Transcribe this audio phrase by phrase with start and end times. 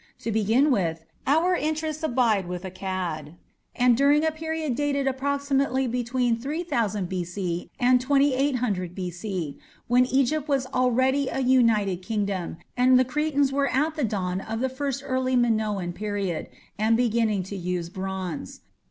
[0.21, 3.35] To begin with, our interests abide with Akkad,
[3.75, 7.69] and during a period dated approximately between 3000 B.C.
[7.79, 13.93] and 2800 B.C., when Egypt was already a united kingdom, and the Cretans were at
[13.95, 16.47] the dawn of the first early Minoan period,
[16.79, 18.61] and beginning to use bronze.